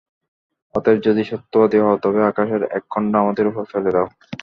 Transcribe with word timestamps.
অতএব 0.75 0.97
যদি 1.07 1.21
সত্যবাদী 1.23 1.77
হও, 1.83 1.95
তবে 2.03 2.19
আকাশের 2.25 2.61
এক 2.77 2.83
খণ্ড 2.89 3.11
আমাদের 3.23 3.45
উপর 3.47 3.63
ফেলে 3.71 3.91
দাও। 3.95 4.07